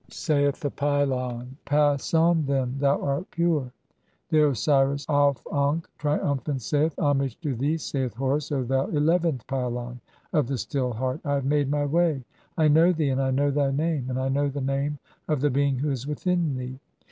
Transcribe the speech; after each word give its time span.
[Saith 0.09 0.61
the 0.61 0.71
pylon:—] 0.71 1.55
"Pass 1.65 2.15
on, 2.15 2.47
then, 2.47 2.75
thou 2.79 2.99
art 3.03 3.29
pure." 3.29 3.65
XI. 3.65 3.69
(41) 4.29 4.29
The 4.29 4.49
Osiris, 4.49 5.05
Auf 5.07 5.45
ankh, 5.53 5.87
triumphant, 5.99 6.63
saith:— 6.63 6.95
"Homage 6.97 7.39
to 7.41 7.53
thee, 7.53 7.77
saith 7.77 8.15
Horus, 8.15 8.51
O 8.51 8.63
thou 8.63 8.87
eleventh 8.87 9.45
pylon 9.45 10.01
of 10.33 10.47
the 10.47 10.57
"Still 10.57 10.93
Heart. 10.93 11.21
I 11.23 11.35
have 11.35 11.45
made 11.45 11.69
[my] 11.69 11.85
way. 11.85 12.23
I 12.57 12.67
know 12.67 12.91
thee, 12.91 13.09
and 13.09 13.21
I 13.21 13.29
know 13.29 13.51
"thy 13.51 13.69
name, 13.69 14.05
and 14.09 14.17
(42) 14.17 14.21
I 14.21 14.29
know 14.29 14.49
the 14.49 14.61
name 14.61 14.97
of 15.27 15.39
the 15.39 15.51
being 15.51 15.77
who 15.77 15.91
is 15.91 16.07
"within 16.07 16.57
thee. 16.57 16.79